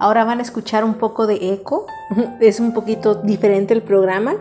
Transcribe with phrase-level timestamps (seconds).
[0.00, 1.86] Ahora van a escuchar un poco de eco,
[2.40, 4.36] es un poquito diferente el programa.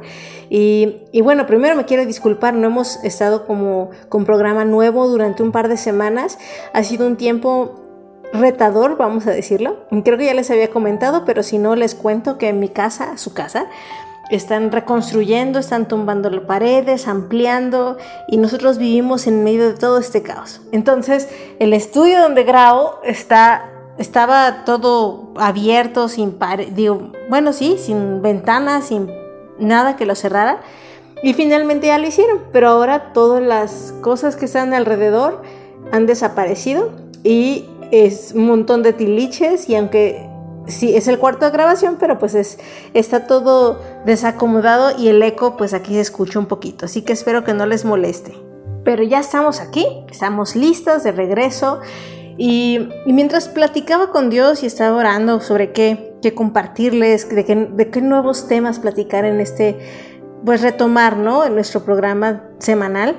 [0.49, 5.51] Y, bueno, primero me quiero disculpar, no hemos estado como con programa nuevo durante un
[5.51, 6.39] par de semanas.
[6.73, 7.75] Ha sido un tiempo
[8.31, 9.85] retador, vamos a decirlo.
[10.03, 13.17] Creo que ya les había comentado, pero si no les cuento que en mi casa,
[13.17, 13.67] su casa,
[14.29, 17.97] están reconstruyendo, están tumbando las paredes, ampliando
[18.27, 20.61] y nosotros vivimos en medio de todo este caos.
[20.71, 21.27] Entonces,
[21.59, 26.39] el estudio donde grabo está estaba todo abierto, sin
[26.71, 29.11] digo, bueno, sí, sin ventanas, sin
[29.59, 30.61] nada que lo cerrara.
[31.21, 35.41] Y finalmente ya lo hicieron, pero ahora todas las cosas que están alrededor
[35.91, 36.91] han desaparecido
[37.25, 40.29] y es un montón de tiliches y aunque
[40.67, 42.57] sí es el cuarto de grabación, pero pues es,
[42.93, 47.43] está todo desacomodado y el eco pues aquí se escucha un poquito, así que espero
[47.43, 48.33] que no les moleste.
[48.85, 51.81] Pero ya estamos aquí, estamos listas de regreso
[52.37, 57.89] y, mientras platicaba con Dios y estaba orando sobre qué, qué compartirles, de qué, de
[57.89, 59.77] qué, nuevos temas platicar en este,
[60.45, 61.45] pues retomar, ¿no?
[61.45, 63.15] En nuestro programa semanal,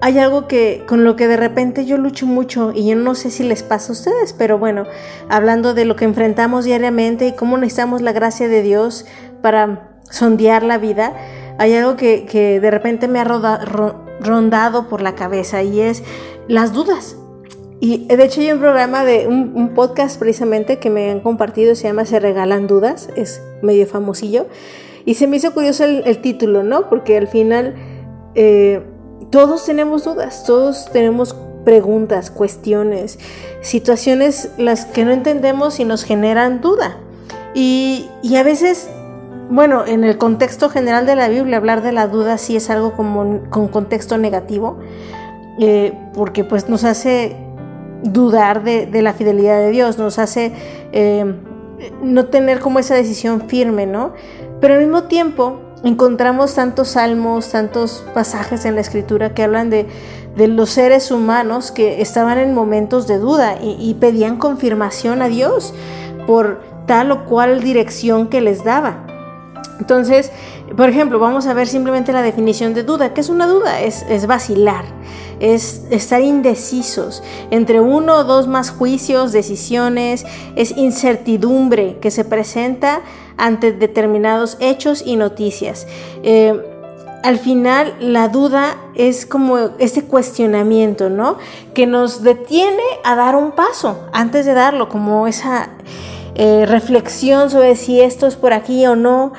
[0.00, 3.30] hay algo que con lo que de repente yo lucho mucho y yo no sé
[3.30, 4.84] si les pasa a ustedes, pero bueno,
[5.28, 9.06] hablando de lo que enfrentamos diariamente y cómo necesitamos la gracia de Dios
[9.42, 11.14] para sondear la vida,
[11.58, 13.24] hay algo que, que de repente me ha
[14.20, 16.02] rondado por la cabeza y es
[16.48, 17.16] las dudas
[17.84, 21.88] y de hecho hay un programa de un, podcast precisamente que me han compartido, se
[21.88, 24.46] llama Se Regalan Dudas, es medio famosillo.
[25.04, 26.88] Y se me hizo curioso el, título, ¿no?
[26.88, 27.74] Porque al final
[28.36, 28.84] eh,
[29.30, 31.34] todos tenemos dudas, todos tenemos
[31.64, 33.18] preguntas, cuestiones,
[33.62, 36.98] situaciones las que no entendemos y nos generan duda.
[37.52, 38.88] Y, y, a veces,
[39.50, 42.92] bueno, en el contexto general de la Biblia, hablar de la duda sí es algo
[42.92, 44.78] como con contexto negativo,
[45.58, 47.36] eh, porque pues nos hace
[48.02, 50.52] dudar de, la fidelidad de Dios, nos hace
[50.92, 51.34] eh,
[52.02, 54.12] no tener como esa decisión firme, ¿no?
[54.60, 59.86] Pero al mismo tiempo encontramos tantos salmos, tantos pasajes en la escritura que hablan de,
[60.36, 65.74] los seres humanos que estaban en momentos de duda y pedían confirmación a Dios
[66.26, 69.11] por tal o cual dirección que les daba.
[69.82, 70.30] Entonces,
[70.76, 73.12] por ejemplo, vamos a ver simplemente la definición de duda.
[73.14, 73.80] ¿Qué es una duda?
[73.80, 74.84] Es, es, vacilar,
[75.40, 77.20] es estar indecisos
[77.50, 83.00] entre uno o dos más juicios, decisiones, es incertidumbre que se presenta
[83.36, 85.88] ante determinados hechos y noticias.
[86.22, 86.64] Eh,
[87.24, 91.38] al final la duda es como este cuestionamiento, ¿no?
[91.74, 95.70] Que nos detiene a dar un paso antes de darlo, como esa
[96.36, 99.32] eh, reflexión sobre si esto es por aquí o no.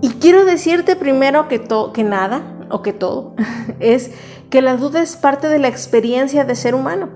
[0.00, 3.34] Y quiero decirte primero que, que nada, o que todo,
[3.80, 4.12] es
[4.50, 7.10] que la duda es parte de la experiencia de ser humano.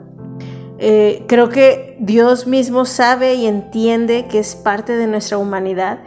[0.79, 6.01] Eh, creo que Dios mismo sabe y entiende que es parte de nuestra humanidad.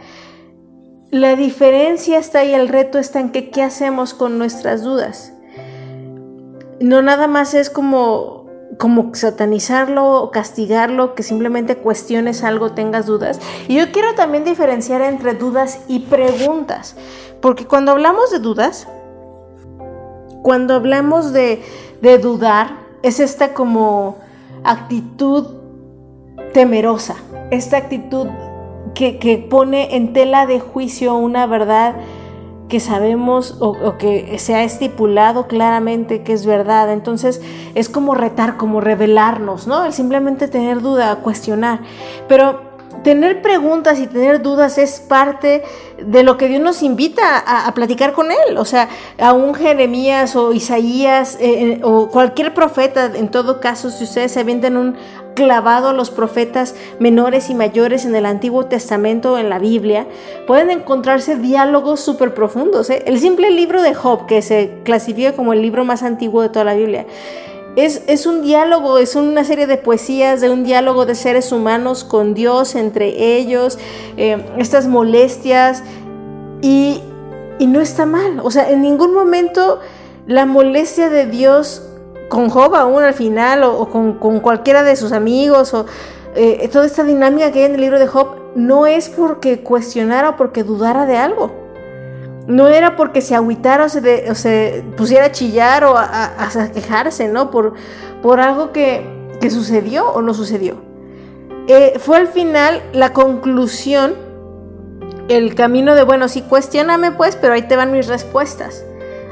[1.10, 5.32] La diferencia está y el reto está en que qué hacemos con nuestras dudas.
[6.78, 8.35] No nada más es como
[8.78, 13.40] como satanizarlo o castigarlo, que simplemente cuestiones algo, tengas dudas.
[13.68, 16.96] Y yo quiero también diferenciar entre dudas y preguntas,
[17.40, 18.86] porque cuando hablamos de dudas,
[20.42, 21.62] cuando hablamos de,
[22.22, 24.18] dudar, es esta como
[24.62, 25.56] actitud
[26.52, 27.16] temerosa,
[27.50, 28.28] esta actitud
[28.94, 31.96] que, que pone en tela de juicio una verdad
[32.68, 36.92] que sabemos o, que se ha estipulado claramente que es verdad.
[36.92, 37.40] Entonces
[37.74, 39.84] es como retar, como revelarnos, ¿no?
[39.84, 41.80] El simplemente tener duda, cuestionar.
[42.28, 42.66] Pero
[43.02, 45.62] tener preguntas y tener dudas es parte
[46.04, 48.58] de lo que Dios nos invita a, platicar con Él.
[48.58, 48.88] O sea,
[49.20, 54.32] a un Jeremías o Isaías eh, eh, o cualquier profeta, en todo caso, si ustedes
[54.32, 54.96] se avientan un
[55.36, 60.08] clavado los profetas menores y mayores en el Antiguo Testamento en la Biblia,
[60.48, 62.90] pueden encontrarse diálogos súper profundos.
[62.90, 63.04] ¿eh?
[63.06, 66.64] El simple libro de Job, que se clasifica como el libro más antiguo de toda
[66.64, 67.06] la Biblia,
[67.76, 72.04] es, es, un diálogo, es una serie de poesías de un diálogo de seres humanos
[72.04, 73.78] con Dios entre ellos,
[74.16, 75.84] eh, estas molestias,
[76.62, 77.02] y,
[77.58, 78.40] y no está mal.
[78.42, 79.80] O sea, en ningún momento
[80.26, 81.85] la molestia de Dios
[82.28, 85.86] con Job aún al final o, con, cualquiera de sus amigos o
[86.34, 90.30] eh, toda esta dinámica que hay en el libro de Job no es porque cuestionara
[90.30, 91.52] o porque dudara de algo.
[92.46, 97.50] no era porque se agüitara o se, pusiera a chillar o a, quejarse, ¿no?
[97.50, 97.74] Por,
[98.22, 99.14] por algo que,
[99.50, 100.74] sucedió o no sucedió.
[101.68, 104.14] Eh, fue al final la conclusión,
[105.28, 108.84] el camino de, bueno, sí, cuestioname pues, pero ahí te van mis respuestas.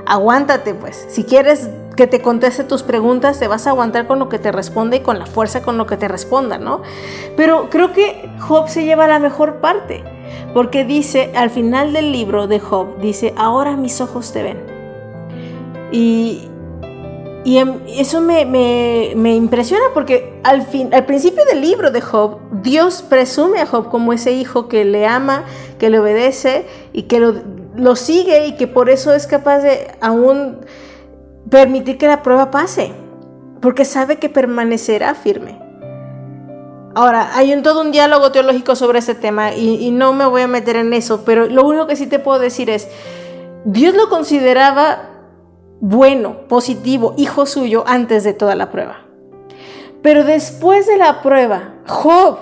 [0.06, 1.06] Aguántate pues.
[1.08, 4.52] Si quieres que te conteste tus preguntas, te vas a aguantar con lo que te
[4.52, 6.82] responde y con la fuerza con lo que te responda, ¿no?
[7.37, 10.02] Pero creo que Job se lleva la mejor parte,
[10.52, 14.58] porque dice, al final del libro de Job, dice, ahora mis ojos te ven.
[15.93, 16.49] Y,
[17.44, 23.02] y em, eso me, impresiona porque al, fin, al principio del libro de Job, Dios
[23.02, 25.44] presume a Job como ese hijo que le ama,
[25.79, 27.35] que le obedece y que lo,
[27.76, 30.58] lo sigue y que por eso es capaz de aún
[31.50, 32.93] permitir que la prueba pase,
[33.61, 35.61] porque sabe que permanecerá firme.
[36.94, 40.49] Ahora, hay un, todo un diálogo teológico sobre ese tema y, no me voy a
[40.49, 42.88] meter en eso, pero lo único que sí te puedo decir es,
[43.64, 45.11] Dios lo consideraba
[45.81, 48.99] bueno, positivo, hijo suyo antes de toda la prueba.
[50.02, 52.38] Pero después de la prueba, Job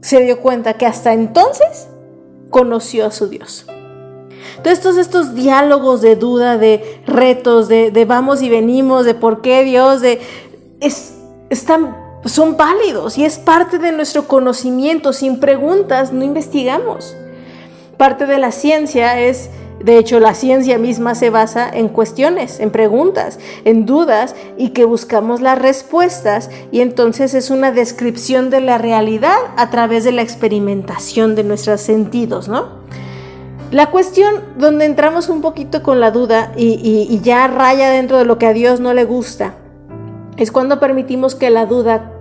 [0.00, 1.88] se dio cuenta que hasta entonces
[2.50, 3.66] conoció a su Dios.
[4.62, 9.64] Entonces, todos estos diálogos de duda, de retos, de, vamos y venimos, de por qué
[9.64, 10.20] Dios, de,
[11.50, 15.12] están, son válidos y es parte de nuestro conocimiento.
[15.12, 17.16] Sin preguntas no investigamos.
[17.96, 19.50] Parte de la ciencia es,
[19.80, 24.84] de hecho, la ciencia misma se basa en cuestiones, en preguntas, en dudas y que
[24.84, 30.22] buscamos las respuestas y entonces es una descripción de la realidad a través de la
[30.22, 32.80] experimentación de nuestros sentidos, ¿no?
[33.72, 38.36] La cuestión donde entramos un poquito con la duda y, ya raya dentro de lo
[38.36, 39.54] que a Dios no le gusta
[40.36, 42.12] es cuando permitimos que la duda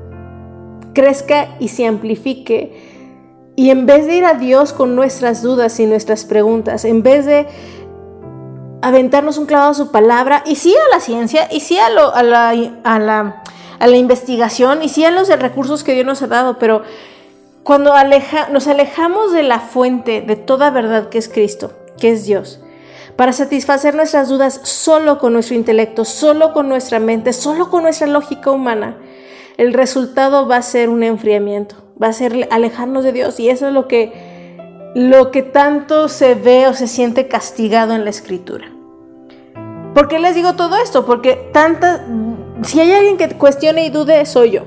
[0.93, 3.51] crezca y se amplifique.
[3.57, 7.25] Y en vez de ir a Dios con nuestras dudas y nuestras preguntas, en vez
[7.25, 7.47] de
[8.81, 12.53] aventarnos un clavado a su palabra, y sí a la ciencia, y sí a, la,
[12.83, 12.99] a
[13.87, 16.83] la, investigación, y sí a los recursos que Dios nos ha dado, pero
[17.63, 17.93] cuando
[18.51, 22.59] nos alejamos de la fuente de toda verdad que es Cristo, que es Dios,
[23.15, 28.07] para satisfacer nuestras dudas solo con nuestro intelecto, solo con nuestra mente, solo con nuestra
[28.07, 28.97] lógica humana,
[29.57, 33.67] el resultado va a ser un enfriamiento, va a ser alejarnos de Dios y eso
[33.67, 38.71] es lo que, lo que tanto se ve o se siente castigado en la escritura.
[39.93, 41.05] ¿Por qué les digo todo esto?
[41.05, 42.07] Porque tanta,
[42.63, 44.63] si hay alguien que cuestione y dude, soy yo.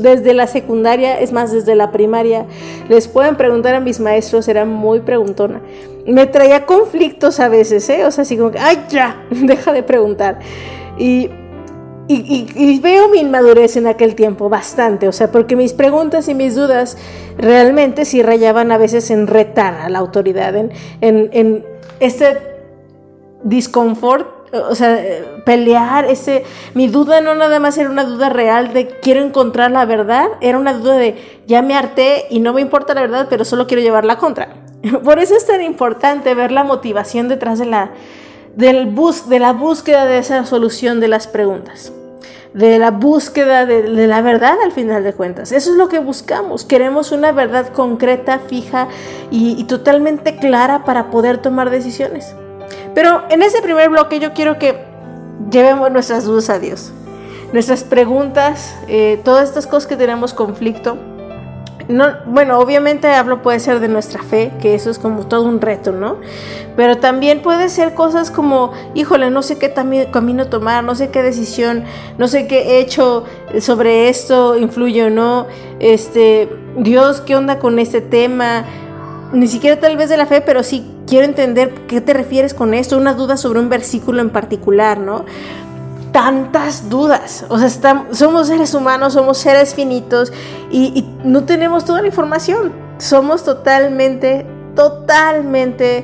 [0.00, 2.46] Desde la secundaria, es más, desde la primaria,
[2.88, 5.60] les pueden preguntar a mis maestros, era muy preguntona.
[6.06, 8.06] Me traía conflictos a veces, ¿eh?
[8.06, 10.38] O sea, así como que, ay, ya, deja de preguntar.
[10.98, 11.30] Y,
[12.08, 16.54] y, veo mi inmadurez en aquel tiempo, bastante, o sea, porque mis preguntas y mis
[16.54, 16.96] dudas
[17.36, 21.64] realmente sí rayaban a veces en retar a la autoridad, en, en, en
[21.98, 22.38] este
[23.42, 24.98] disconfort o sea,
[25.44, 26.44] pelear, ese,
[26.74, 30.58] mi duda no nada más era una duda real de quiero encontrar la verdad, era
[30.58, 33.82] una duda de ya me harté y no me importa la verdad, pero solo quiero
[33.82, 34.48] llevarla contra.
[35.04, 37.90] Por eso es tan importante ver la motivación detrás de la,
[38.54, 41.92] del bus, de la búsqueda de esa solución de las preguntas,
[42.54, 45.52] de la búsqueda de, la verdad al final de cuentas.
[45.52, 46.64] Eso es lo que buscamos.
[46.64, 48.88] Queremos una verdad concreta, fija
[49.30, 52.34] y totalmente clara para poder tomar decisiones.
[52.96, 54.74] Pero en ese primer bloque yo quiero que
[55.50, 56.92] llevemos nuestras dudas a Dios.
[57.52, 60.96] Nuestras preguntas, eh, todas estas cosas que tenemos conflicto.
[61.88, 65.60] No, bueno, obviamente hablo puede ser de nuestra fe, que eso es como todo un
[65.60, 66.16] reto, ¿no?
[66.74, 69.74] Pero también puede ser cosas como, híjole, no sé qué
[70.10, 71.84] camino tomar, no sé qué decisión,
[72.16, 73.24] no sé qué he hecho
[73.60, 75.46] sobre esto, influye o no,
[75.80, 76.48] este,
[76.78, 78.64] Dios, ¿qué onda con este tema?
[79.36, 82.72] Ni siquiera tal vez de la fe, pero sí quiero entender qué te refieres con
[82.72, 85.26] esto, una duda sobre un versículo en particular, ¿no?
[86.10, 90.32] Tantas dudas, o sea, somos seres humanos, somos seres finitos
[90.70, 96.02] y, no tenemos toda la información, somos totalmente, totalmente,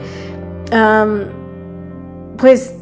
[2.37, 2.75] pues,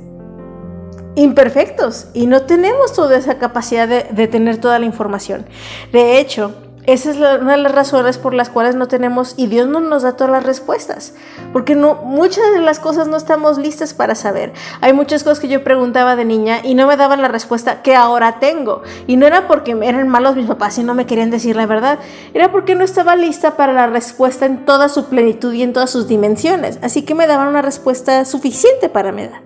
[1.14, 5.46] imperfectos y no tenemos toda esa capacidad de tener toda la información.
[5.92, 6.52] De hecho,
[6.92, 10.02] esa es una de las razones por las cuales no tenemos y Dios no nos
[10.02, 11.14] da todas las respuestas,
[11.52, 14.52] porque muchas de las cosas no estamos listas para saber.
[14.80, 17.94] Hay muchas cosas que yo preguntaba de niña y no me daban la respuesta que
[17.94, 18.82] ahora tengo.
[19.06, 21.98] Y no era porque eran malos mis papás y no me querían decir la verdad,
[22.34, 25.90] era porque no estaba lista para la respuesta en toda su plenitud y en todas
[25.90, 26.78] sus dimensiones.
[26.82, 29.40] Así que me daban una respuesta suficiente para mi edad.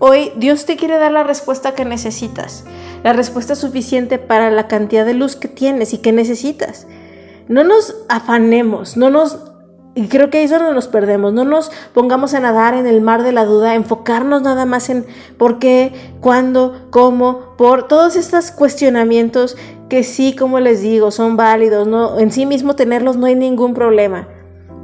[0.00, 2.64] Hoy Dios te quiere dar la respuesta que necesitas,
[3.02, 6.86] la respuesta suficiente para la cantidad de luz que tienes y que necesitas.
[7.48, 9.38] No nos afanemos, no nos
[9.98, 11.32] y creo que ahí es donde nos perdemos.
[11.32, 15.04] No nos pongamos a nadar en el mar de la duda, enfocarnos nada más en
[15.36, 19.56] por qué, cuándo, cómo, por todos estos cuestionamientos
[19.88, 21.88] que sí, como les digo, son válidos.
[21.88, 24.28] No, en sí mismo tenerlos no hay ningún problema.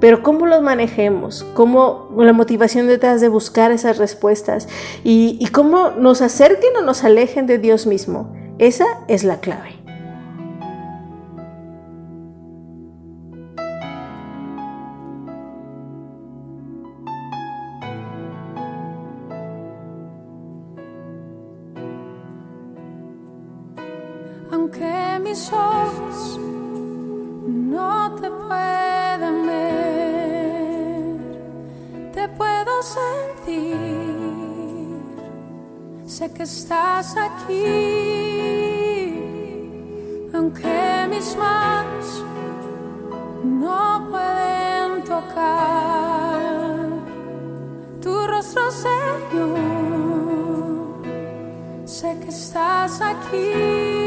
[0.00, 4.68] Pero cómo los manejemos, cómo la motivación detrás de buscar esas respuestas
[5.02, 8.34] y, cómo nos acerquen o nos alejen de Dios mismo.
[8.58, 9.83] Esa es la clave.
[37.00, 37.64] Estás aquí,
[40.32, 42.24] aunque mis manos
[43.42, 46.88] no pueden tocar
[48.00, 49.48] tu rostro, Señor,
[51.84, 54.04] sé que estás aquí.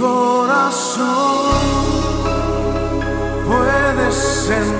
[0.00, 1.10] corazón
[3.46, 4.79] puedes sentir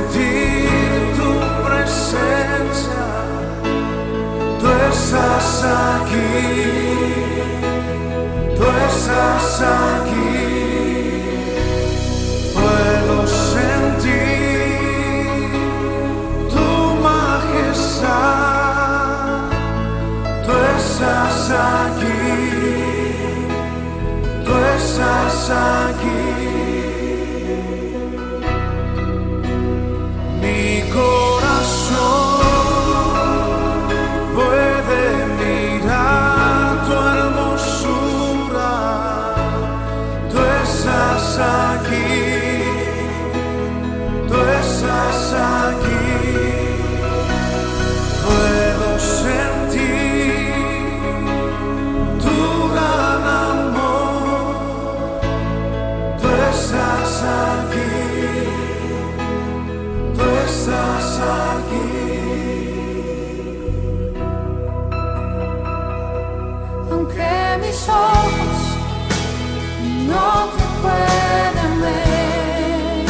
[5.12, 6.26] εσάσακι,
[8.58, 10.10] το εσάσακι.
[20.46, 22.14] Το εσάσακι,
[24.44, 26.09] το εσάσακι.
[56.60, 57.90] Estás aquí.
[60.16, 62.10] Tú estás aquí.
[66.90, 68.58] aunque mis ojos
[70.10, 73.06] no te pueden ver,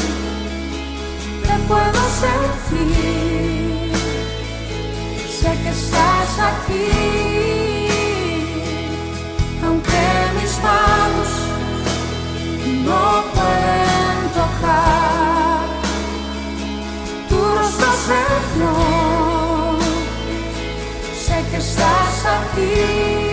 [1.47, 3.93] te puedo sentir,
[5.39, 7.10] sé que estás aquí,
[22.59, 23.30] estás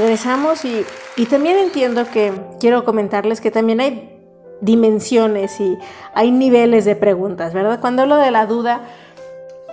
[0.00, 0.84] regresamos y,
[1.16, 4.20] y también entiendo que quiero comentarles que también hay
[4.60, 5.78] dimensiones y
[6.14, 7.80] hay niveles de preguntas, ¿verdad?
[7.80, 8.82] Cuando hablo de la duda,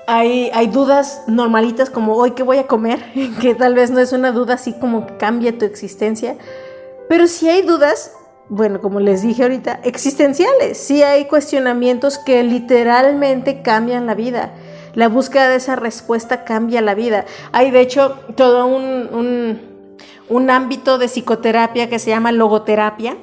[0.07, 2.99] hay, hay, dudas normalitas como hoy qué voy a comer,
[3.41, 6.37] que tal vez no es una duda así como que cambia tu existencia,
[7.09, 8.13] pero si hay dudas,
[8.49, 14.53] bueno, como les dije ahorita, existenciales, sí hay cuestionamientos que literalmente cambian la vida.
[14.93, 17.25] La búsqueda de esa respuesta cambia la vida.
[17.51, 19.76] Hay de hecho todo un, un,
[20.29, 23.17] un ámbito de psicoterapia que se llama logoterapia,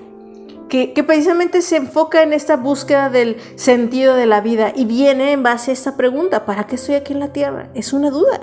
[0.68, 5.42] que, precisamente se enfoca en esta búsqueda del sentido de la vida y viene en
[5.42, 7.68] base a esta pregunta, ¿para qué estoy aquí en la tierra?
[7.74, 8.40] Es una duda.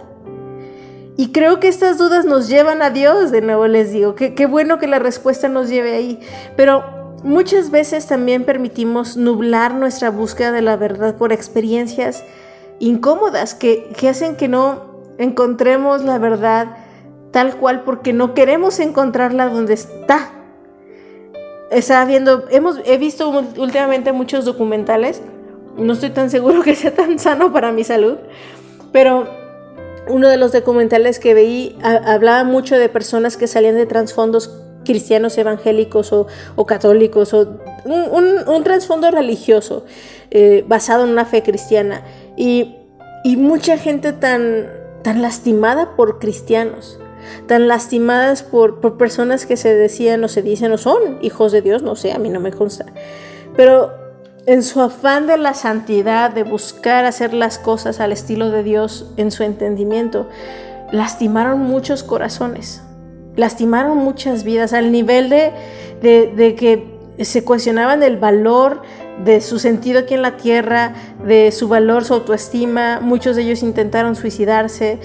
[1.18, 4.80] Y creo que estas dudas nos llevan a Dios, de nuevo les digo, qué bueno
[4.80, 6.20] que la respuesta nos lleve ahí,
[6.56, 6.84] pero
[7.24, 12.24] muchas veces también permitimos nublar nuestra búsqueda de la verdad por experiencias
[12.80, 16.78] incómodas que, que hacen que no encontremos la verdad
[17.32, 20.32] tal cual porque no queremos encontrarla donde está.
[21.72, 25.22] Hemos, he visto últimamente muchos documentales,
[25.78, 28.18] no estoy tan seguro que sea tan sano para mi salud,
[28.92, 29.28] pero
[30.08, 35.38] uno de los documentales que veí hablaba mucho de personas que salían de trasfondos cristianos
[35.38, 39.86] evangélicos o, o católicos o un, un, un trasfondo religioso
[40.32, 42.04] eh, basado en una fe cristiana.
[42.36, 42.78] Y,
[43.24, 44.68] y mucha gente tan,
[45.04, 47.00] tan lastimada por cristianos
[47.48, 51.62] tan lastimadas por, por personas que se decían o se dicen o son hijos de
[51.62, 52.86] Dios, no sé, a mí no me consta.
[53.56, 53.92] Pero
[54.46, 59.12] en su afán de la santidad, de buscar hacer las cosas al estilo de Dios
[59.18, 60.28] en su entendimiento,
[60.92, 62.82] lastimaron muchos corazones,
[63.36, 65.52] lastimaron muchas vidas al nivel de,
[66.02, 66.92] de, de que
[67.24, 68.82] se cuestionaban el valor
[69.24, 70.94] de su sentido aquí en la tierra,
[71.26, 73.00] de su valor, su autoestima.
[73.02, 75.00] Muchos de ellos intentaron suicidarse.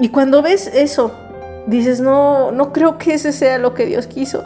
[0.00, 1.12] Y cuando ves eso,
[1.68, 4.42] dices, no, no creo que ese sea lo que Dios quiso.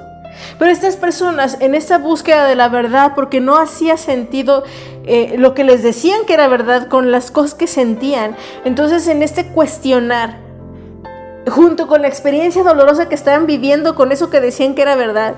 [0.58, 4.64] Pero estas personas en esta búsqueda de la verdad, porque no hacía sentido
[5.04, 9.22] eh, lo que les decían que era verdad con las cosas que sentían, entonces en
[9.22, 10.38] este cuestionar,
[11.48, 15.34] junto con la experiencia dolorosa que estaban viviendo con eso que decían que era verdad,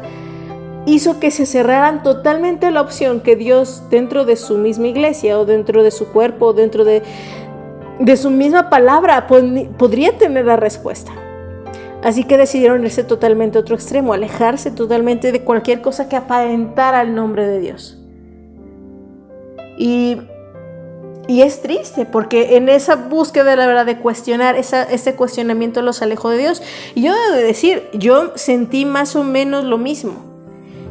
[0.87, 5.45] hizo que se cerraran totalmente la opción que Dios dentro de su misma iglesia o
[5.45, 7.03] dentro de su cuerpo o dentro de,
[7.99, 11.13] de su misma palabra podría tener la respuesta.
[12.05, 17.01] Así que decidieron irse totalmente a otro extremo, alejarse totalmente de cualquier cosa que aparentara
[17.01, 17.99] el nombre de Dios.
[19.79, 20.19] Y,
[21.27, 26.03] y es triste porque en esa búsqueda de la verdad de cuestionar, ese cuestionamiento los
[26.03, 26.63] alejó de Dios.
[26.95, 30.13] Y yo debo de decir, yo sentí más o menos lo mismo.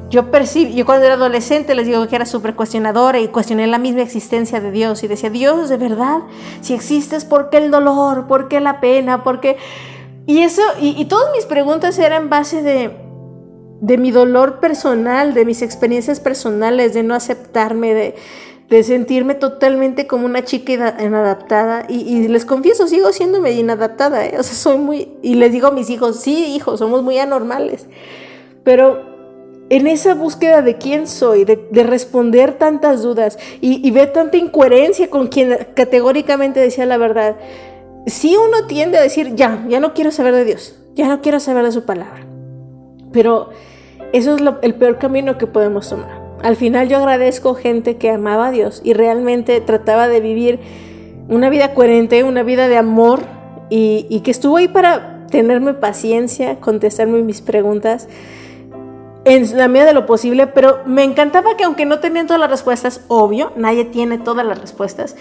[0.09, 3.77] Yo percibí, yo cuando era adolescente les digo que era súper cuestionadora y cuestioné la
[3.77, 6.21] misma existencia de Dios y decía, Dios, de verdad,
[6.61, 8.25] si existes, ¿por qué el dolor?
[8.25, 9.23] ¿Por qué la pena?
[9.23, 9.57] ¿Por qué...?
[10.25, 12.91] Y eso, y, y todas mis preguntas eran base de,
[13.81, 18.15] de mi dolor personal, de mis experiencias personales, de no aceptarme, de,
[18.69, 21.85] de sentirme totalmente como una chica inadaptada.
[21.89, 24.35] Y, y, les confieso, sigo siendo medio inadaptada, ¿eh?
[24.39, 25.09] O sea, soy muy...
[25.21, 27.87] Y les digo a mis hijos, sí, hijos, somos muy anormales.
[28.63, 29.13] Pero
[29.69, 34.37] en esa búsqueda de quién soy, de, de responder tantas dudas y, y ver tanta
[34.37, 37.35] incoherencia con quien categóricamente decía la verdad,
[38.05, 41.39] si uno tiende a decir, ya, ya no quiero saber de Dios, ya no quiero
[41.39, 42.25] saber de su palabra.
[43.11, 43.49] Pero
[44.11, 46.21] eso es el peor camino que podemos tomar.
[46.41, 50.59] Al final yo agradezco gente que amaba a Dios y realmente trataba de vivir
[51.29, 53.21] una vida coherente, una vida de amor
[53.69, 58.09] y, y que estuvo ahí para tenerme paciencia, contestarme mis preguntas
[59.25, 62.49] en la medida de lo posible, pero me encantaba que aunque no tenían todas las
[62.49, 65.15] respuestas, obvio, nadie tiene todas las respuestas,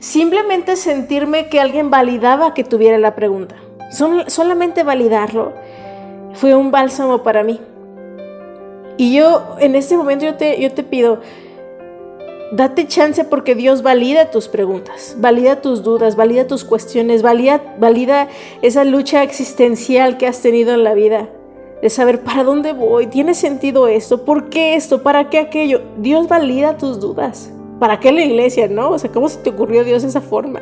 [0.00, 3.56] Simplemente sentirme que alguien validaba que tuviera la pregunta.
[4.26, 5.52] solamente validarlo
[6.34, 7.60] fue un bálsamo para mí.
[8.96, 11.20] Y yo en este momento yo te, yo te pido,
[12.52, 18.28] date chance porque Dios valida tus preguntas, valida tus dudas, valida tus cuestiones, valida, valida
[18.62, 21.28] esa lucha existencial que has tenido en la vida.
[21.82, 25.82] De saber para dónde voy, tiene sentido esto, por qué esto, para qué aquello.
[25.98, 27.50] Dios valida tus dudas.
[27.78, 28.90] ¿Para qué la iglesia, no?
[28.90, 30.60] O sea, ¿cómo se te ocurrió Dios esa forma?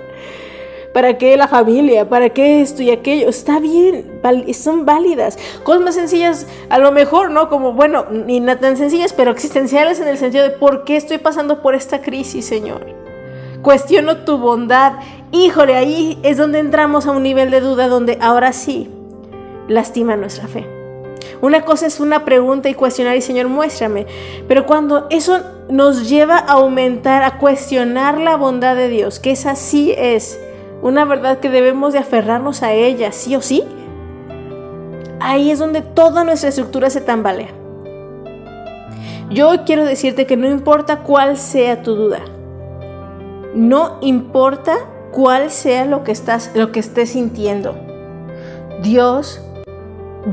[0.92, 2.08] ¿Para qué la familia?
[2.08, 3.28] ¿Para qué esto y aquello?
[3.28, 4.20] Está bien,
[4.52, 5.38] son válidas.
[5.64, 7.48] Cosas más sencillas, a lo mejor, ¿no?
[7.48, 11.18] Como, bueno, ni nada tan sencillas, pero existenciales en el sentido de por qué estoy
[11.18, 12.84] pasando por esta crisis, Señor.
[13.62, 14.94] Cuestiono tu bondad.
[15.30, 18.90] Híjole, ahí es donde entramos a un nivel de duda donde ahora sí
[19.68, 20.66] lastima nuestra fe.
[21.40, 24.06] Una cosa es una pregunta y cuestionar y Señor, muéstrame.
[24.48, 29.56] Pero cuando eso nos lleva a aumentar, a cuestionar la bondad de Dios, que esa
[29.56, 30.38] sí es
[30.82, 33.64] una verdad que debemos de aferrarnos a ella, sí o sí.
[35.20, 37.48] ahí es donde toda nuestra estructura se tambalea.
[39.30, 42.20] Yo quiero decirte que no importa cuál sea tu duda,
[43.54, 44.78] no importa
[45.12, 47.76] cuál sea lo que estás, lo que estés sintiendo.
[48.82, 49.40] Dios,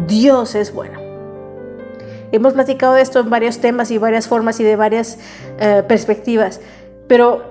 [0.07, 0.99] Dios es bueno.
[2.31, 5.17] Hemos platicado de esto en varios temas y varias formas y de varias
[5.59, 6.61] eh, perspectivas,
[7.07, 7.43] pero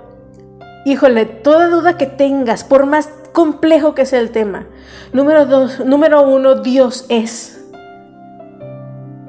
[0.84, 4.66] híjole, toda duda que tengas, por más complejo que sea el tema,
[5.12, 7.60] número dos, número uno, Dios es.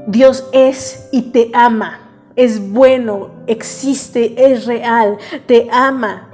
[0.08, 6.30] Dios es y te ama es bueno, existe, es real, te ama.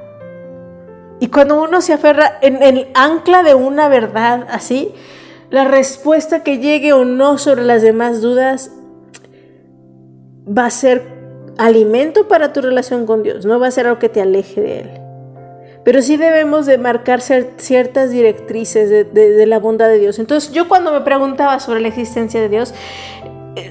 [1.20, 4.94] Y cuando uno se aferra en el ancla de una verdad así,
[5.56, 8.72] la respuesta que llegue o no sobre las demás dudas
[10.46, 11.08] va a ser
[11.58, 14.80] alimento para tu relación con Dios, no va a ser algo que te aleje de
[14.82, 14.89] Él.
[15.86, 20.20] Pero sí debemos de marcar ciertas directrices de, de la bondad de Dios.
[20.20, 22.74] Entonces yo cuando me preguntaba sobre la existencia de Dios,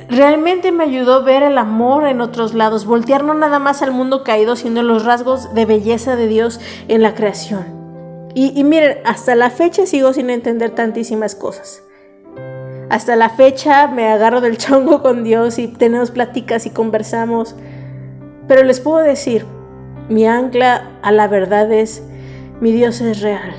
[0.08, 4.24] realmente me ayudó ver el amor en otros lados, voltear no nada más al mundo
[4.24, 7.83] caído, sino los rasgos de belleza de Dios en la creación.
[8.34, 11.82] Y, miren, hasta la fecha sigo sin entender tantísimas cosas.
[12.90, 17.54] Hasta la fecha me agarro del chongo con Dios y tenemos pláticas y conversamos.
[18.48, 19.46] Pero les puedo decir,
[20.08, 22.02] mi ancla a la verdad es,
[22.60, 23.54] mi Dios es real,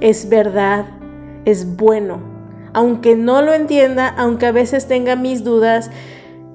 [0.00, 0.86] es verdad,
[1.44, 2.20] es bueno,
[2.74, 5.90] aunque no lo entienda, aunque a veces tenga mis dudas,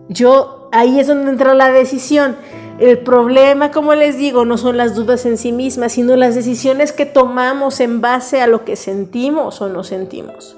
[0.08, 2.36] yo ahí es donde entra la decisión.
[2.80, 6.92] El problema, como les digo, no son las dudas en sí mismas, sino las decisiones
[6.92, 10.58] que tomamos en base a lo que sentimos o no sentimos.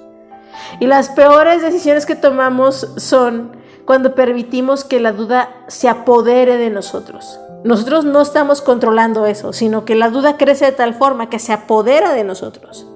[0.79, 3.51] Y las peores decisiones que tomamos son
[3.85, 7.39] cuando permitimos que la duda se apodere de nosotros.
[7.65, 11.51] Nosotros no estamos controlando eso, sino que la duda crece de tal forma que se
[11.51, 12.87] apodera de nosotros.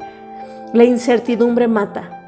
[0.74, 2.19] La incertidumbre mata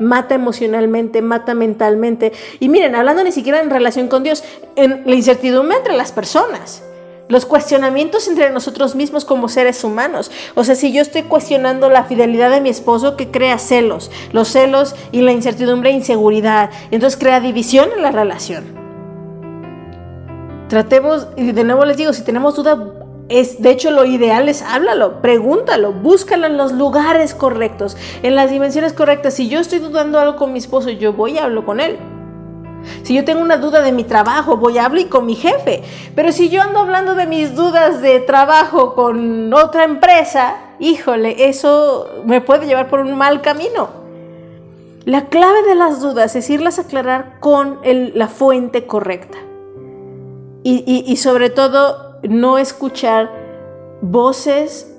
[0.00, 2.32] mata emocionalmente, mata mentalmente.
[2.60, 4.44] Y miren, hablando ni siquiera en relación con Dios,
[4.76, 6.82] en la incertidumbre entre las personas.
[7.26, 10.30] Los cuestionamientos entre nosotros mismos como seres humanos.
[10.54, 14.10] O sea, si yo estoy cuestionando la fidelidad de mi esposo, que crea celos.
[14.32, 16.70] Los celos y la incertidumbre e inseguridad.
[16.90, 18.64] Entonces crea división en la relación.
[20.68, 24.62] Tratemos, y de nuevo les digo, si tenemos duda, es, de hecho, lo ideal es
[24.62, 29.34] háblalo, pregúntalo, búscalo en los lugares correctos, en las dimensiones correctas.
[29.34, 31.98] Si yo estoy dudando algo con mi esposo, yo voy y hablo con él.
[33.02, 35.82] Si yo tengo una duda de mi trabajo, voy a hablar con mi jefe.
[36.14, 42.06] Pero si yo ando hablando de mis dudas de trabajo con otra empresa, híjole, eso
[42.26, 43.88] me puede llevar por un mal camino.
[45.06, 49.38] La clave de las dudas es irlas a aclarar con la fuente correcta.
[50.62, 53.30] y sobre todo no escuchar
[54.00, 54.90] voces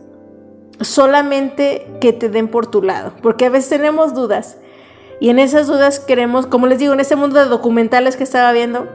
[0.81, 4.57] solamente que te den por tu lado, porque a veces tenemos dudas
[5.19, 8.51] y en esas dudas queremos, como les digo, en este mundo de documentales que estaba
[8.51, 8.88] viendo,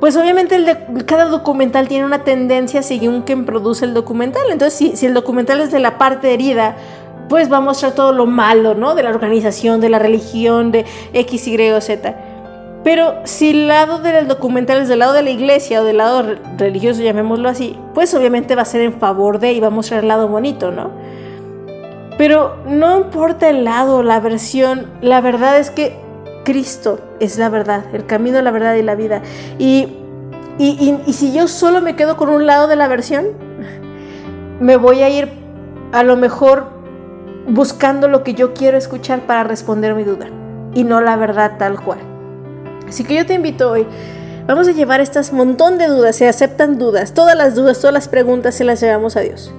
[0.00, 4.42] pues obviamente el cada documental tiene una tendencia según quien produce el documental.
[4.50, 6.76] Entonces, si, si el documental es de la parte herida,
[7.28, 8.94] pues va a mostrar todo lo malo, ¿no?
[8.94, 12.14] De la organización, de la religión, de X, Y o Z.
[12.84, 16.22] Pero si el lado del documental es del lado de la iglesia o del lado
[16.58, 20.02] religioso, llamémoslo así, pues obviamente va a ser en favor de y va a mostrar
[20.02, 20.90] el lado bonito, ¿no?
[22.18, 25.98] Pero no importa el lado, la versión, la verdad es que
[26.44, 29.22] Cristo es la verdad, el camino, la verdad y la vida.
[29.58, 29.88] Y,
[30.58, 33.28] y, y si yo solo me quedo con un lado de la versión,
[34.60, 35.32] me voy a ir
[35.92, 36.68] a lo mejor
[37.48, 40.26] buscando lo que yo quiero escuchar para responder mi duda
[40.74, 42.13] y no la verdad tal cual.
[42.88, 43.86] Así que yo te invito hoy,
[44.46, 48.08] vamos a llevar estas montón de dudas, se aceptan dudas, todas las dudas, todas las
[48.08, 49.52] preguntas se las llevamos a Dios.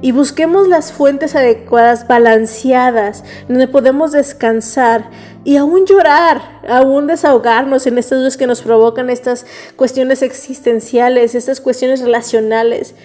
[0.00, 5.08] Y busquemos las fuentes adecuadas, balanceadas, donde podemos descansar
[5.44, 11.60] y aún llorar, aún desahogarnos en estas dudas que nos provocan estas cuestiones existenciales, estas
[11.60, 12.96] cuestiones relacionales.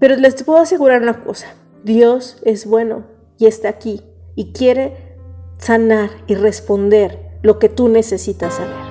[0.00, 1.46] Pero les puedo asegurar una cosa,
[1.84, 3.04] Dios es bueno
[3.38, 4.02] y está aquí
[4.34, 5.16] y quiere
[5.58, 8.88] sanar y responder lo que tú necesitas saber.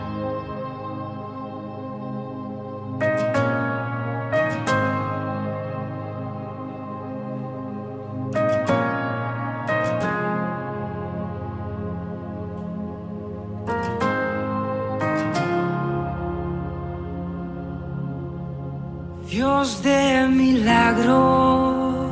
[19.30, 22.10] Dios de milagros,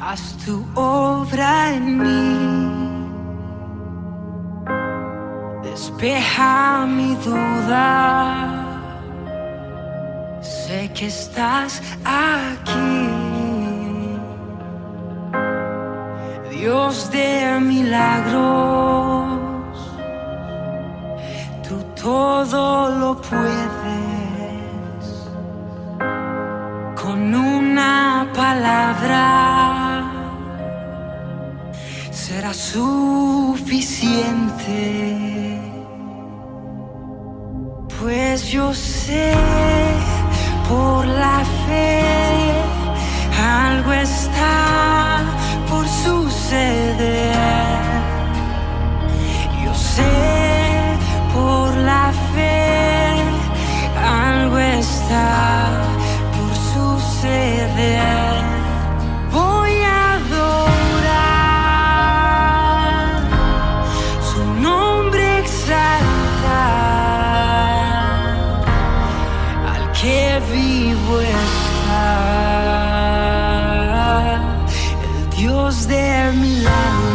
[0.00, 2.45] haz tu obra en mí.
[6.06, 8.62] despeja mi duda.
[10.40, 13.08] Sé que estás aquí.
[16.50, 18.20] Dios de milagros,
[21.68, 23.66] tú todo lo puedes.
[27.02, 30.04] Con una palabra
[32.10, 35.35] será suficiente.
[38.06, 39.32] Pues yo sé
[40.68, 42.02] por la fe
[43.36, 45.24] algo está
[45.68, 47.34] por suceder.
[49.64, 50.04] Yo sé
[51.34, 53.16] por la fe
[53.98, 55.72] algo está
[56.36, 56.54] por
[57.00, 58.25] suceder.
[70.06, 72.04] que vivo está
[75.02, 77.05] el Dios de milagros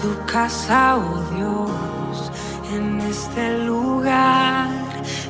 [0.00, 2.30] tu casa, oh Dios,
[2.74, 4.68] en este lugar,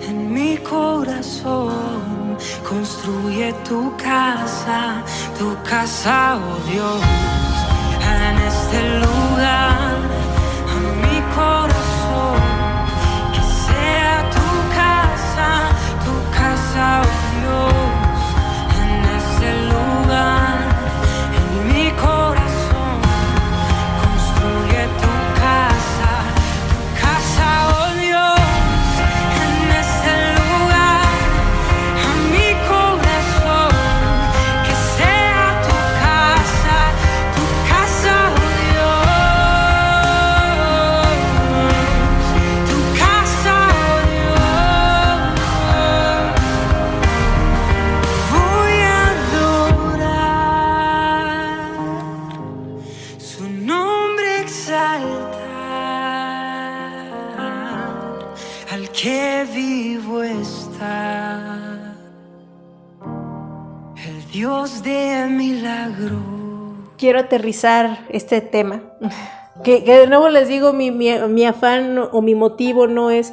[0.09, 2.37] en mi corazón,
[2.69, 5.03] construye tu casa,
[5.39, 7.03] tu casa, oh Dios,
[8.29, 9.96] en este lugar.
[67.07, 68.83] quiero aterrizar este tema.
[69.63, 73.33] Que, que de nuevo les digo, mi, mi, mi afán o mi motivo no es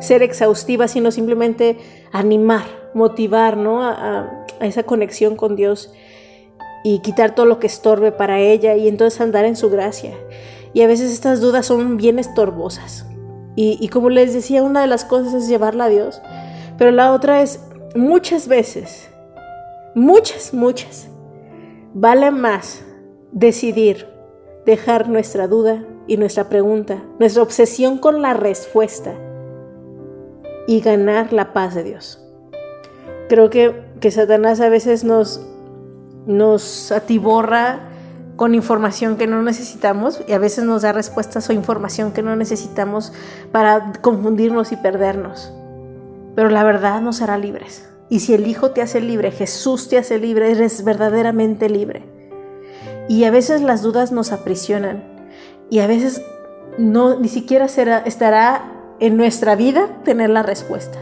[0.00, 1.78] ser exhaustiva, sino simplemente
[2.12, 3.82] animar, motivar, ¿no?
[3.82, 5.90] A, a, a, esa conexión con Dios
[6.84, 10.12] y quitar todo lo que estorbe para ella y entonces andar en su gracia.
[10.74, 13.06] Y a veces estas dudas son bien estorbosas.
[13.56, 16.20] Y, y como les decía, una de las cosas es llevarla a Dios,
[16.76, 17.58] pero la otra es
[17.94, 19.08] muchas veces,
[19.94, 21.08] muchas, muchas,
[21.94, 22.83] vale más
[23.34, 24.06] decidir
[24.64, 29.12] dejar nuestra duda y nuestra pregunta, nuestra obsesión con la respuesta
[30.66, 32.20] y ganar la paz de Dios.
[33.28, 35.44] Creo que, que Satanás a veces nos,
[36.26, 37.90] nos atiborra
[38.36, 42.36] con información que no necesitamos y a veces nos da respuestas o información que no
[42.36, 43.12] necesitamos
[43.52, 45.52] para confundirnos y perdernos.
[46.34, 47.88] Pero la verdad nos hará libres.
[48.08, 52.13] Y si el Hijo te hace libre, Jesús te hace libre, eres verdaderamente libre.
[53.08, 55.02] Y a veces las dudas nos aprisionan
[55.70, 56.22] y a veces
[56.78, 58.64] no ni siquiera será, estará
[59.00, 60.98] en nuestra vida tener la respuesta.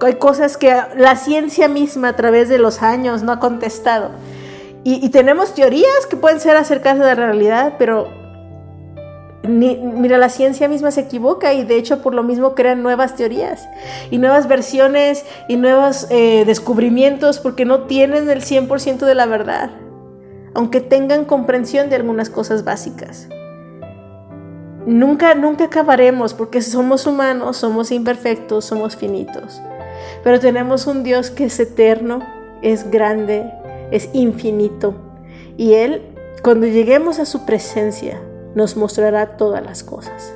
[0.00, 4.10] Hay cosas que la ciencia misma a través de los años no ha contestado.
[4.86, 8.06] Y, tenemos teorías que pueden ser acercadas a la realidad, pero
[9.48, 13.66] mira, la ciencia misma se equivoca y de hecho por lo mismo crean nuevas teorías
[14.10, 19.70] y nuevas versiones y nuevos eh, descubrimientos porque no tienen el 100% de la verdad,
[20.54, 23.28] aunque tengan comprensión de algunas cosas básicas.
[24.86, 29.60] Nunca, nunca acabaremos porque somos humanos, somos imperfectos, somos finitos.
[30.22, 32.20] Pero tenemos un Dios que es eterno,
[32.62, 33.50] es grande,
[33.90, 34.94] es infinito.
[35.56, 36.02] Y Él,
[36.42, 38.20] cuando lleguemos a su presencia,
[38.54, 40.34] nos mostrará todas las cosas.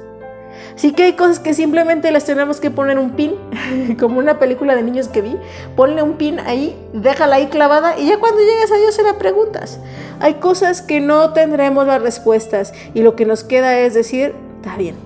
[0.75, 3.35] Así que hay cosas que simplemente les tenemos que poner un pin,
[3.99, 5.37] como una película de niños que vi.
[5.77, 9.19] Ponle un pin ahí, déjala ahí clavada y ya cuando llegues a Dios se la
[9.19, 9.81] preguntas.
[10.21, 14.77] Hay cosas que no tendremos las respuestas y lo que nos queda es decir, está
[14.77, 14.97] bien,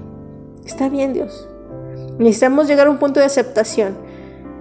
[0.64, 1.48] está bien Dios.
[2.18, 3.96] Necesitamos llegar a un punto de aceptación.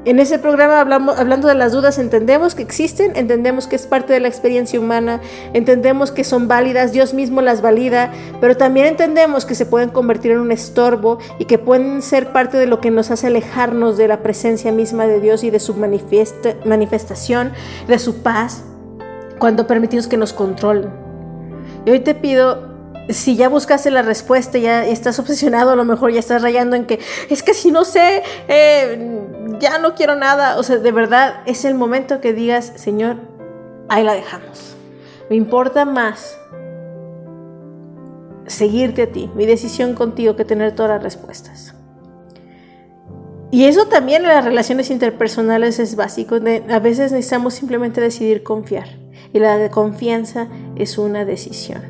[0.04, 4.14] En ese programa hablamos, hablando de las dudas, entendemos que existen, entendemos que es parte
[4.14, 5.22] de la experiencia humana,
[5.54, 8.12] entendemos que son válidas, Dios mismo las valida,
[8.42, 12.58] pero también entendemos que se pueden convertir en un estorbo y que pueden ser parte
[12.58, 15.76] de lo que nos hace alejarnos de la presencia misma de Dios y de su
[15.76, 17.52] manifestación,
[17.88, 18.64] de su paz,
[19.42, 20.92] cuando permitimos que nos controlen.
[21.84, 22.70] Y hoy te pido
[23.10, 26.86] si ya buscaste la respuesta, ya estás obsesionado, a lo mejor ya estás rayando en
[26.86, 29.20] que es que si no sé, eh,
[29.60, 30.60] ya no quiero nada.
[30.60, 33.18] O sea, de verdad es el momento que digas, Señor,
[33.90, 34.76] ahí la dejamos.
[35.28, 36.38] Me importa más
[38.46, 41.74] seguirte a ti, mi decisión contigo, que tener todas las respuestas.
[43.52, 46.36] Y eso también en las relaciones interpersonales es básico.
[46.36, 48.88] A veces necesitamos simplemente decidir confiar.
[49.34, 51.82] Y la de confianza es una decisión.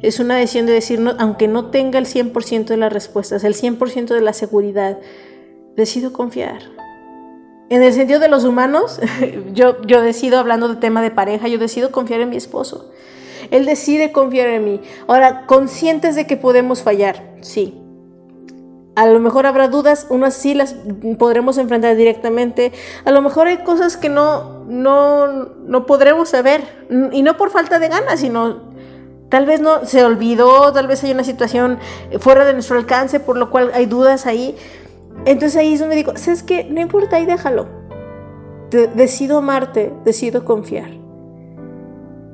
[0.00, 4.14] Es una decisión de decir, aunque no tenga el 100% de las respuestas, el 100%
[4.14, 4.98] de la seguridad,
[5.76, 6.62] decido confiar.
[7.68, 8.98] En el sentido de los humanos,
[9.52, 12.90] yo, yo decido, hablando de tema de pareja, yo decido confiar en mi esposo.
[13.50, 14.80] Él decide confiar en mí.
[15.06, 17.74] Ahora, conscientes de que podemos fallar, sí.
[18.96, 20.74] A lo mejor habrá dudas, unas sí las
[21.18, 22.72] podremos enfrentar directamente.
[23.04, 26.62] A lo mejor hay cosas que no, no, no podremos saber.
[27.12, 28.70] Y no por falta de ganas, sino
[29.30, 31.78] Tal vez no se olvidó, tal vez hay una situación
[32.18, 34.56] fuera de nuestro alcance, por lo cual hay dudas ahí.
[35.24, 36.64] Entonces ahí es donde digo, ¿sabes qué?
[36.64, 37.68] No importa, ahí déjalo.
[38.70, 40.90] decido amarte, decido confiar.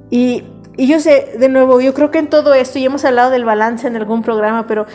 [0.08, 0.44] Y,
[0.78, 3.44] y yo sé, de nuevo, yo creo que en todo esto, y hemos hablado del
[3.44, 4.86] balance en algún programa, pero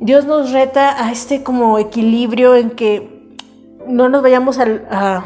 [0.00, 3.34] Dios nos reta a este como equilibrio en que
[3.86, 5.24] no nos vayamos a,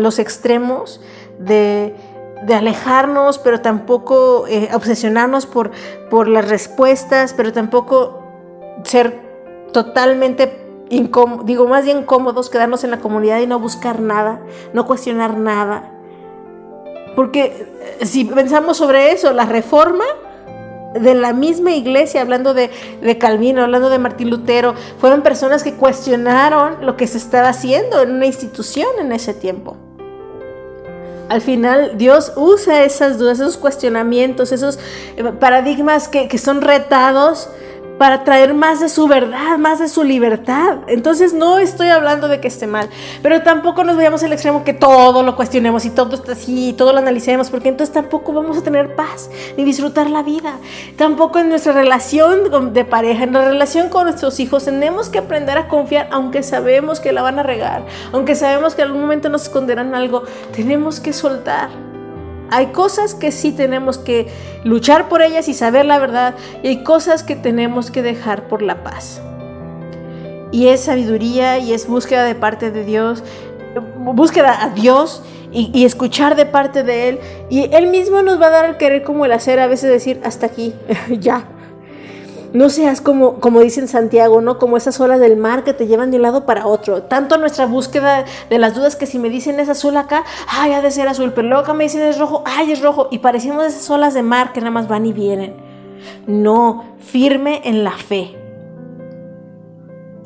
[0.00, 1.00] los extremos
[1.38, 1.94] de
[2.44, 5.70] de alejarnos, pero tampoco eh, obsesionarnos por,
[6.10, 8.22] por las respuestas, pero tampoco
[8.82, 9.18] ser
[9.72, 14.40] totalmente incómodos, digo más bien cómodos, quedarnos en la comunidad y no buscar nada,
[14.74, 15.90] no cuestionar nada.
[17.16, 17.66] Porque
[18.00, 20.04] eh, si pensamos sobre eso, la reforma
[20.94, 22.70] de la misma iglesia, hablando de,
[23.02, 28.02] de, Calvino, hablando de Martín Lutero, fueron personas que cuestionaron lo que se estaba haciendo
[28.02, 29.76] en una institución en ese tiempo.
[31.28, 34.78] Al final Dios usa esas dudas, esos cuestionamientos, esos
[35.16, 37.48] eh, paradigmas que, que son retados
[38.04, 40.80] para traer más de su verdad, más de su libertad.
[40.88, 42.90] Entonces no estoy hablando de que esté mal,
[43.22, 46.72] pero tampoco nos vayamos al extremo que todo lo cuestionemos y todo está así, y
[46.74, 50.58] todo lo analicemos, porque entonces tampoco vamos a tener paz ni disfrutar la vida.
[50.98, 55.56] Tampoco en nuestra relación de pareja, en la relación con nuestros hijos, tenemos que aprender
[55.56, 59.30] a confiar, aunque sabemos que la van a regar, aunque sabemos que en algún momento
[59.30, 60.24] nos esconderán algo,
[60.54, 61.93] tenemos que soltar.
[62.54, 64.28] Hay cosas que sí tenemos que
[64.62, 68.62] luchar por ellas y saber la verdad y hay cosas que tenemos que dejar por
[68.62, 69.20] la paz.
[70.52, 73.24] Y es sabiduría y es búsqueda de parte de Dios,
[73.96, 77.20] búsqueda a Dios y, escuchar de parte de Él.
[77.50, 80.20] Y Él mismo nos va a dar el querer como el hacer, a veces decir,
[80.22, 80.74] hasta aquí,
[81.10, 81.48] ya.
[82.54, 84.58] No seas como, como dice en Santiago, ¿no?
[84.60, 87.02] Como esas olas del mar que te llevan de un lado para otro.
[87.02, 90.80] Tanto nuestra búsqueda de las dudas que si me dicen es azul acá, ay, ha
[90.80, 91.32] de ser azul.
[91.34, 93.08] Pero luego acá me dicen es rojo, ay, es rojo.
[93.10, 95.56] Y parecemos esas olas de mar que nada más van y vienen.
[96.28, 98.43] No, firme en la fe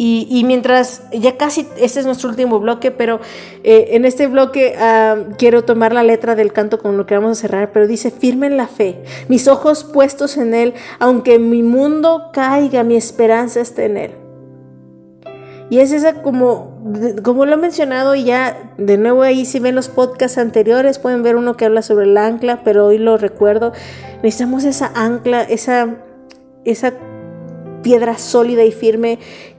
[0.01, 3.19] y, mientras, ya casi, este es nuestro último bloque, pero
[3.65, 7.39] eh, en este bloque ah, quiero tomar la letra del canto con lo que vamos
[7.39, 11.65] a cerrar, pero dice, firme en la fe, mis ojos puestos en Él, aunque mi
[11.65, 14.11] mundo caiga, mi esperanza está en Él.
[15.71, 16.81] Y es esa como,
[17.23, 21.23] como lo he mencionado y ya de nuevo ahí si ven los podcasts anteriores pueden
[21.23, 23.73] ver uno que habla sobre el ancla, pero hoy lo recuerdo.
[24.23, 25.97] Necesitamos esa ancla, esa,
[26.65, 26.95] esa
[27.83, 29.19] piedra sólida y firme,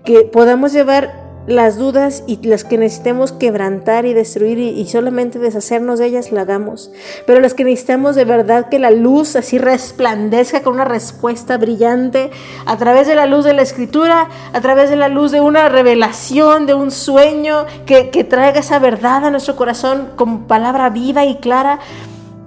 [0.10, 1.14] que podamos llevar
[1.45, 6.41] las dudas y las que necesitemos quebrantar y destruir y, solamente deshacernos de ellas, la
[6.41, 6.89] hagamos.
[7.28, 12.32] Pero las que necesitamos de verdad que la luz así resplandezca con una respuesta brillante
[12.66, 15.70] a través de la luz de la escritura, a través de la luz de una
[15.70, 21.24] revelación, de un sueño que, que traiga esa verdad a nuestro corazón con palabra viva
[21.24, 21.78] y clara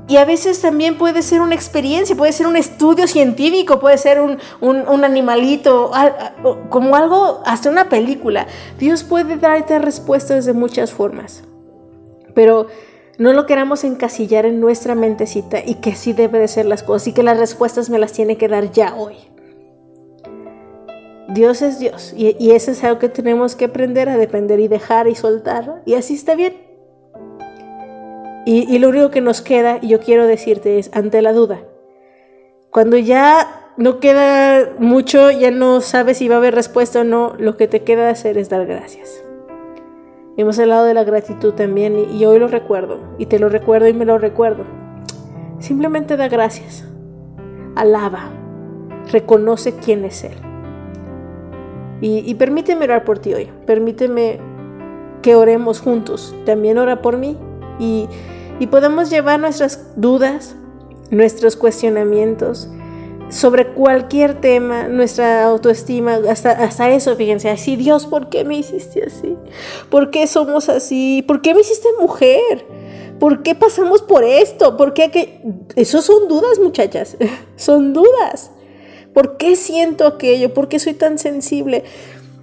[0.09, 4.21] y a veces también puede ser una experiencia, puede ser un estudio científico, puede ser
[4.21, 5.93] un, animalito,
[6.69, 8.47] como algo, hasta una película.
[8.79, 11.45] Dios puede darte respuestas de muchas formas.
[12.35, 12.67] Pero
[13.19, 17.09] no lo queramos encasillar en nuestra mentecita y que sí debe de ser las cosas
[17.09, 19.15] y que las respuestas me las tiene que dar ya hoy.
[21.29, 24.69] Dios es Dios y, y eso es algo que tenemos que aprender a depender y
[24.69, 26.72] dejar y soltar y así está bien.
[28.45, 31.61] Y, lo único que nos queda, y yo quiero decirte, es ante la duda.
[32.71, 37.35] Cuando ya no queda mucho, ya no sabes si va a haber respuesta o no,
[37.39, 39.23] lo que te queda hacer es dar gracias.
[40.37, 43.93] Hemos hablado de la gratitud también y, hoy lo recuerdo, y te lo recuerdo y
[43.93, 44.65] me lo recuerdo.
[45.61, 46.85] Simplemente da gracias,
[47.77, 48.31] alaba,
[49.13, 50.35] reconoce quién es Él.
[52.01, 54.41] Y, y permíteme orar por ti hoy, permíteme
[55.23, 56.35] que oremos juntos.
[56.45, 57.39] También ora por mí
[57.79, 58.09] y,
[58.71, 60.55] podemos llevar nuestras dudas,
[61.11, 62.69] nuestros cuestionamientos
[63.29, 69.05] sobre cualquier tema, nuestra autoestima, hasta, hasta eso, fíjense, así, Dios, ¿por qué me hiciste
[69.05, 69.37] así?
[69.91, 71.25] ¿Por qué somos así?
[71.27, 72.65] ¿Por qué me hiciste mujer?
[73.19, 74.77] ¿Por qué pasamos por esto?
[74.77, 75.41] ¿Por qué que...
[75.77, 77.17] Eso son dudas, muchachas,
[77.57, 78.51] son dudas.
[79.13, 80.55] ¿Por qué siento aquello?
[80.55, 81.85] ¿Por qué soy tan sensible?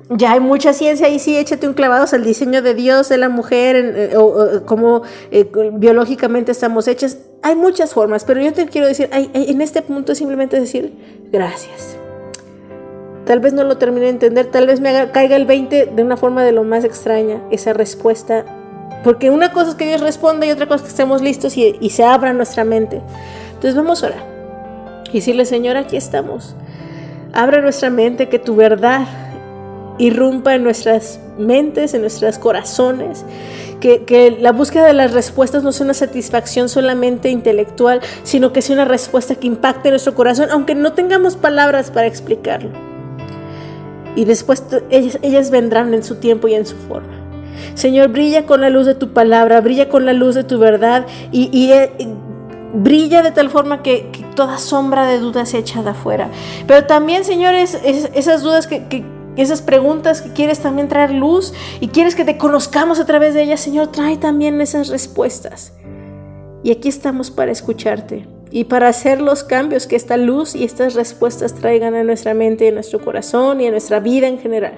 [0.09, 3.29] Ya hay mucha ciencia y sí, échate un clavado al diseño de Dios, de la
[3.29, 7.19] mujer, eh, o, cómo eh, biológicamente estamos hechas.
[7.43, 10.93] Hay muchas formas, pero yo te quiero decir, en este punto simplemente decir
[11.31, 11.95] gracias.
[13.25, 16.17] Tal vez no lo termine de entender, tal vez me caiga el 20 de una
[16.17, 18.45] forma de lo más extraña, esa respuesta.
[19.03, 21.77] Porque una cosa es que Dios responda y otra cosa es que estemos listos y,
[21.79, 23.01] y se abra nuestra mente.
[23.49, 24.23] Entonces vamos a orar.
[25.11, 26.55] Y decirle, Señor, aquí estamos.
[27.31, 29.07] Abre nuestra mente, que tu verdad
[29.99, 33.25] irrumpa en nuestras mentes, en nuestros corazones,
[33.79, 38.75] que, la búsqueda de las respuestas no sea una satisfacción solamente intelectual, sino que sea
[38.75, 42.71] una respuesta que impacte nuestro corazón, aunque no tengamos palabras para explicarlo.
[44.15, 47.13] Y después ellas, vendrán en su tiempo y en su forma.
[47.75, 51.05] Señor, brilla con la luz de tu palabra, brilla con la luz de tu verdad
[51.31, 51.91] y, eh,
[52.73, 56.29] brilla de tal forma que, toda sombra de duda se echa de afuera.
[56.65, 59.03] Pero también, señores, esas dudas que,
[59.35, 63.43] esas preguntas que quieres también traer luz y quieres que te conozcamos a través de
[63.43, 65.73] ellas, Señor, trae también esas respuestas.
[66.63, 70.95] Y aquí estamos para escucharte y para hacer los cambios que esta luz y estas
[70.95, 74.73] respuestas traigan a nuestra mente, a nuestro corazón y a nuestra vida en general.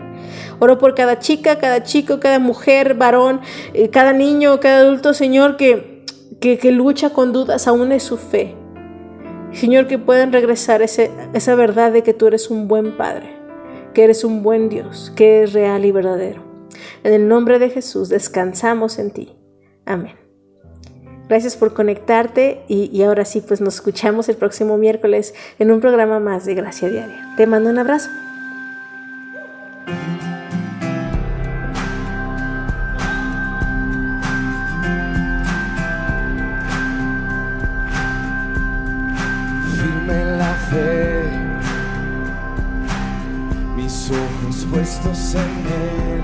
[0.59, 3.41] Oro por cada chica, cada chico, cada mujer, varón,
[3.73, 6.05] eh, cada niño, cada adulto, Señor, que,
[6.39, 8.55] que, lucha con dudas aún de su fe.
[9.53, 13.40] Señor, que puedan regresar ese, esa verdad de que tú eres un buen Padre
[13.93, 16.43] que eres un buen Dios, que es real y verdadero.
[17.03, 19.35] En el nombre de Jesús descansamos en ti.
[19.85, 20.15] Amén.
[21.27, 26.19] Gracias por conectarte y, ahora sí, pues nos escuchamos el próximo miércoles en un programa
[26.19, 27.33] más de Gracia Diaria.
[27.37, 28.09] Te mando un abrazo.
[44.71, 46.23] Puestos en Él.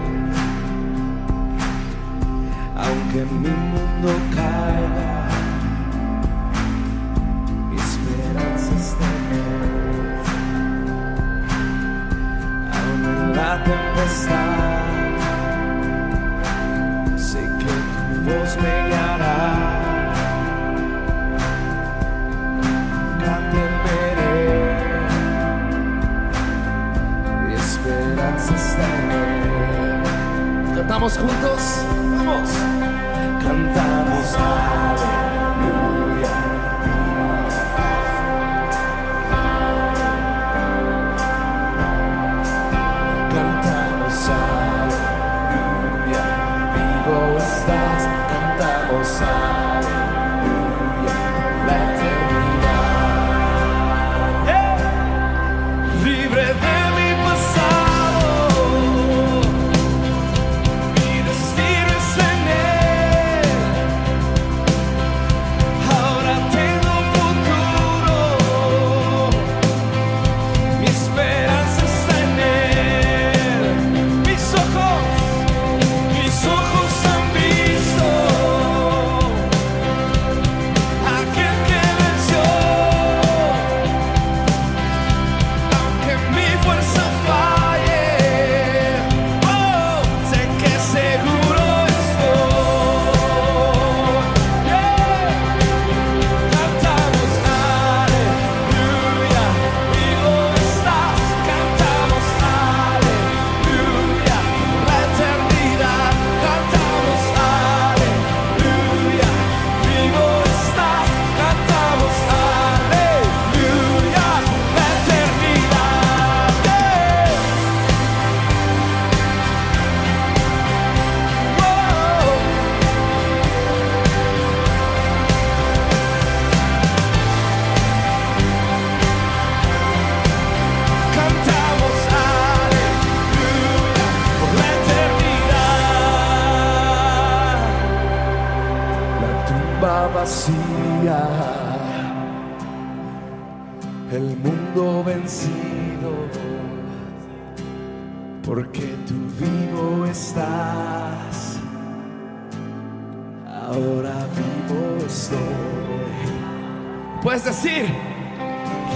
[2.76, 4.76] Aunque mi mundo caiga,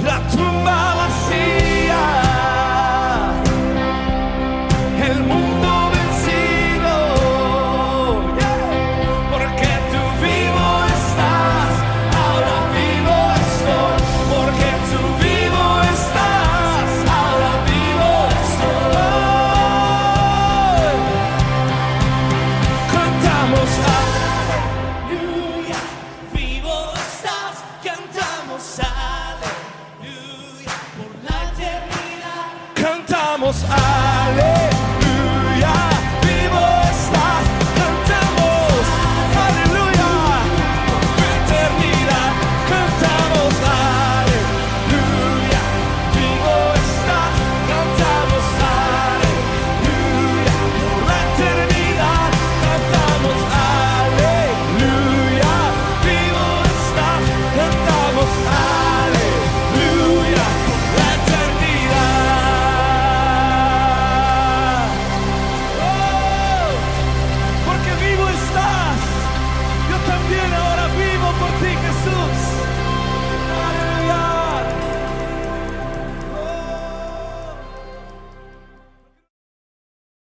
[0.03, 1.70] la tumba vacía,